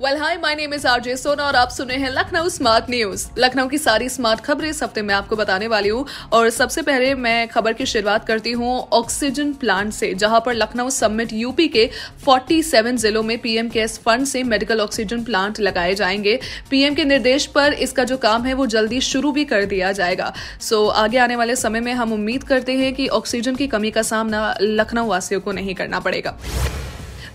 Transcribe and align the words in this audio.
well 0.00 0.16
hi 0.16 0.36
my 0.36 0.54
name 0.54 0.72
is 0.74 0.86
RJ 0.86 1.16
Sona 1.16 1.42
और 1.42 1.56
आप 1.56 1.68
सुने 1.68 1.94
हैं 1.94 2.08
लखनऊ 2.10 2.48
स्मार्ट 2.48 2.90
न्यूज़ 2.90 3.26
लखनऊ 3.38 3.68
की 3.68 3.78
सारी 3.78 4.08
स्मार्ट 4.08 4.40
खबरें 4.40 4.68
इस 4.68 4.82
हफ़्ते 4.82 5.02
में 5.02 5.14
आपको 5.14 5.36
बताने 5.36 5.66
वाली 5.66 5.88
हूँ। 5.88 6.04
और 6.32 6.50
सबसे 6.50 6.82
पहले 6.82 7.14
मैं 7.14 7.46
खबर 7.48 7.72
की 7.72 7.86
शुरुआत 7.86 8.26
करती 8.26 8.52
हूँ 8.52 8.76
ऑक्सीजन 8.92 9.52
प्लांट 9.52 9.92
से 9.92 10.12
जहाँ 10.14 10.40
पर 10.46 10.54
लखनऊ 10.54 10.90
समिट 10.90 11.32
यूपी 11.32 11.68
के 11.68 11.88
47 12.26 12.96
जिलों 12.96 13.22
में 13.22 13.36
पीएम 13.38 13.68
केयर्स 13.68 13.98
फंड 13.98 14.26
से 14.26 14.42
मेडिकल 14.42 14.80
ऑक्सीजन 14.80 15.24
प्लांट 15.24 15.60
लगाए 15.60 15.94
जाएँगे। 15.94 16.38
पीएम 16.70 16.94
के 16.94 17.04
निर्देश 17.04 17.46
पर 17.46 17.72
इसका 17.72 18.04
जो 18.04 18.16
काम 18.16 18.44
है 18.44 18.54
वो 18.54 18.66
जल्दी 18.66 19.00
शुरू 19.00 19.32
भी 19.32 19.44
कर 19.44 19.64
दिया 19.64 19.92
जाएगा। 19.92 20.32
सो 20.60 20.84
so, 20.84 20.92
आगे 20.92 21.18
आने 21.18 21.36
वाले 21.36 21.56
समय 21.56 21.80
में 21.80 21.92
हम 21.92 22.12
उम्मीद 22.12 22.44
करते 22.44 22.72
हैं 22.72 22.94
कि 22.94 23.08
ऑक्सीजन 23.08 23.56
की 23.56 23.66
कमी 23.66 23.90
का 23.90 24.02
सामना 24.02 24.54
लखनऊ 24.60 25.06
वासियों 25.06 25.40
को 25.40 25.52
नहीं 25.52 25.74
करना 25.74 26.00
पड़ेगा। 26.00 26.38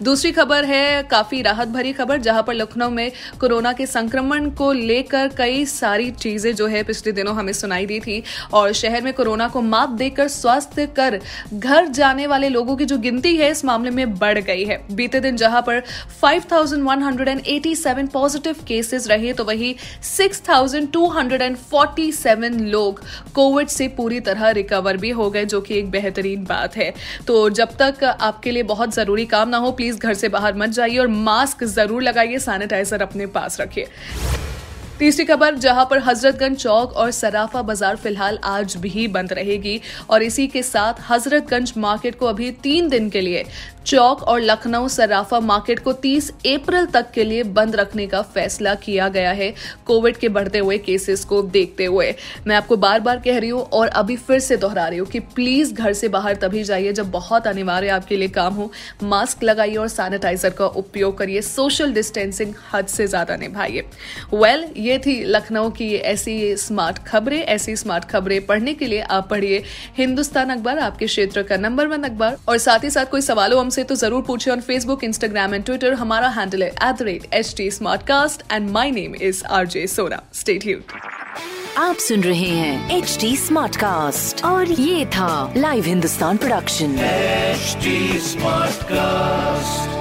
दूसरी 0.04 0.32
खबर 0.32 0.66
है 0.66 1.04
काफ़ी 1.04 1.42
राहत 1.42 1.68
भरी 1.68 1.94
खबर 1.94 2.20
जहाँ 2.20 2.44
पर 2.44 2.54
लखनऊ 2.54 2.90
में 2.90 3.12
कोरोना 3.40 3.74
के 3.74 3.86
संक्रमण 3.86 4.52
को 4.52 4.72
लेकर 4.72 5.28
कई 5.38 5.66
सारी 5.66 6.12
चीज़ें 6.12 6.56
जो 6.56 6.68
है 6.68 6.84
पिछले 6.84 7.12
दिनों 7.12 7.36
हमें 7.36 7.54
सुनाई 7.54 7.86
दी 7.86 8.00
थी। 8.00 8.24
और 8.54 8.74
शहर 8.74 9.02
में 9.02 9.14
कोरोना 9.14 9.48
को 9.48 9.62
मात 9.62 9.92
देकर 9.92 10.28
स्वास्थ्य 10.30 10.86
कर 10.98 11.20
घर 11.54 11.90
जाने 11.90 12.28
वाले 12.28 12.50
लोगों 12.50 12.76
की 12.76 12.86
जो 12.86 12.98
गिनती 13.00 13.38
है 13.38 13.52
इस 13.52 13.66
मामले 13.66 13.92
में 13.92 14.18
बढ़ 14.18 14.40
गई 14.40 14.64
है। 14.66 14.82
बीते 14.92 15.20
दिन 15.20 15.38
जहाँ 15.38 15.62
पर 15.62 15.84
5,187 16.22 18.08
पॉजिटिव 18.14 18.56
केसेस 18.68 19.08
रहे 19.08 19.34
तो 19.34 19.44
वही 19.44 19.76
6,247 20.04 22.60
लोग 22.72 23.02
कोविड 23.36 23.68
से 23.70 23.88
पूरी 23.98 24.20
तरह 24.22 24.50
रिकवर 24.52 24.98
भी 24.98 25.10
हो 25.12 25.30
गए 25.30 25.46
जो 25.46 25.62
कि 25.62 25.78
एक 25.80 25.92
बेहतरीन 25.92 26.44
बात 26.46 26.76
है। 26.78 26.94
तो 27.28 27.50
जब 27.52 27.70
तक 27.82 28.04
आपके 28.04 28.52
लिए 28.52 28.64
बहुत 28.66 28.94
ज़रूरी 28.96 29.26
काम 29.28 29.50
ना 29.50 29.58
हो 29.58 29.72
प्लीज़ 29.72 29.91
घर 29.96 30.14
से 30.14 30.30
बाहर 30.30 30.56
मत 30.58 30.70
जाइए 30.70 30.98
और 30.98 31.08
मास्क 31.08 31.64
ज़रूर 31.66 32.04
लगाइए 32.04 32.40
सैनिटाइजर 32.40 33.02
अपने 33.02 33.26
पास 33.28 33.60
रखिए। 33.62 33.88
तीसरी 35.00 35.24
खबर, 35.26 35.56
जहाँ 35.56 35.86
पर 35.90 36.00
हजरतगंज 36.00 36.58
चौक 36.58 36.92
और 36.94 37.12
सराफा 37.12 37.62
बाज़ार 37.62 37.96
फ़िलहाल 37.96 38.38
आज 38.44 38.76
भी 38.78 39.08
बंद 39.08 39.34
रहेगी 39.34 39.80
और 40.10 40.24
इसी 40.24 40.48
के 40.48 40.64
साथ 40.64 41.02
हजरतगंज 41.10 41.74
मार्केट 41.78 42.18
को 42.20 42.26
अभी 42.26 42.52
तीन 42.64 42.90
दिन 42.90 43.10
के 43.10 43.22
लिए 43.22 43.46
चौक 43.86 44.22
और 44.22 44.42
लखनऊ 44.42 44.88
सराफा 44.88 45.40
मार्केट 45.40 45.80
को 45.80 45.94
30 45.94 46.30
अप्रैल 46.48 46.86
तक 46.86 47.12
के 47.12 47.24
लिए 47.24 47.44
बंद 47.44 47.76
रखने 47.76 48.06
का 48.08 48.22
फैसला 48.22 48.74
किया 48.76 49.08
गया 49.10 49.32
है 49.32 49.54
कोविड 49.86 50.18
के 50.18 50.30
बढ़ते 50.30 50.60
हुए 50.60 50.78
केसेस 50.78 51.24
को 51.26 51.42
देखते 51.42 51.86
हुए। 51.86 52.14
मैं 52.48 52.56
आपको 52.56 52.78
बार 52.78 53.00
बार 53.00 53.20
कह 53.20 53.38
रही 53.40 53.50
हूँ 53.50 53.62
और 53.64 53.88
अभी 53.88 54.16
फिर 54.18 54.40
से 54.40 54.58
दोहरा 54.58 54.88
रही 54.88 55.00
हूँ 55.00 55.08
कि 55.08 55.20
प्लीज़ 55.20 55.74
घर 55.74 55.94
से 55.94 56.08
बाहर 56.08 56.36
तभी 56.36 56.64
जाइए 56.64 56.94
जब 56.94 57.10
बहुत 57.12 57.48
अनिवार्य 57.48 57.90
आपके 57.90 58.18
लिए 58.18 58.28
काम 58.28 58.54
हो। 58.54 58.72
मास्क 59.04 59.44
लगाइए 59.44 59.76
और 59.76 59.88
सैनिटाइजर 59.88 60.50
का 60.50 60.66
उपयोग 60.66 61.18
करिए। 61.18 61.42
सोशल 61.42 61.94
डिस्टेंसिंग 61.94 62.54
हद 62.74 62.88
से 62.88 63.08
ज़्यादा 63.08 63.36
निभाइए। 63.36 63.84
वेल 64.34 64.62
well, 64.62 64.78
ये 64.78 64.98
थी 64.98 65.24
लखनऊ 65.24 65.70
की 65.72 65.94
ऐसी 65.96 66.56
स्मार्ट 66.58 67.00
खबरें। 67.08 67.40
ऐसी 67.40 67.76
स्मार्ट 67.76 68.06
खबरें 68.06 68.46
पढ़ने 68.46 68.74
के 68.74 68.88
लिए 68.88 69.02
आप 69.02 69.30
पढ़िए 69.30 69.64
हिंदुस्तान 69.98 70.50
अखबार 70.50 70.80
आपके 70.80 71.06
क्षेत्र 71.06 71.44
का 71.44 71.58
नंबर 71.58 71.88
वन 71.88 72.04
अखबार। 72.04 72.38
और 72.48 72.58
साथ 72.60 72.84
ही 72.84 72.90
साथ 72.90 73.06
कोई 73.06 73.22
सवालों 73.22 73.60
हमसे 73.72 73.84
तो 73.84 73.96
ज़रूर 73.96 74.22
पूछे 74.22 74.50
on 74.52 74.62
Facebook 74.62 75.04
Instagram 75.04 75.54
and 75.54 75.64
Twitter 75.66 75.94
हमारा 75.94 76.28
हैंडल 76.30 76.64
है 76.64 76.70
at 76.70 76.96
the 76.96 77.02
rate 77.02 77.28
H 77.34 77.54
T 77.58 77.70
smart 77.72 78.02
cast 78.08 78.42
and 78.52 78.70
my 78.70 78.92
name 78.92 79.16
is 79.22 79.44
R 79.50 79.68
J 79.68 79.86
Sona 79.88 80.22
state 80.34 80.92
आप 81.78 81.96
सुन 82.08 82.24
रहे 82.24 82.50
हैं 82.50 82.98
एच 82.98 83.18
टी 83.22 83.36
स्मार्ट 83.38 83.76
कास्ट 83.76 84.44
और 84.46 84.72
ये 84.72 85.06
था 85.16 85.32
live 85.58 85.86
Hindustan 85.86 86.38
production 86.38 86.98
smart 88.28 88.86
Smartcast. 88.92 90.01